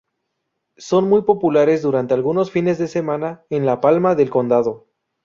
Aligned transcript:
Son 0.79 1.07
muy 1.07 1.21
populares 1.21 1.83
durante 1.83 2.15
algunos 2.15 2.49
fines 2.49 2.79
de 2.79 2.87
semana 2.87 3.45
en 3.51 3.67
La 3.67 3.81
Palma 3.81 4.15
del 4.15 4.31
Condado. 4.31 4.87